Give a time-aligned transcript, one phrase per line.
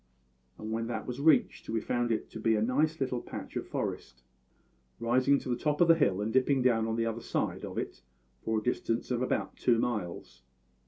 [0.57, 3.67] And when that was reached we found it to be a nice little patch of
[3.67, 4.23] forest,
[4.99, 7.77] rising to the top of the hill and dipping down on the other side of
[7.77, 8.01] it
[8.43, 10.41] for a distance of about two miles.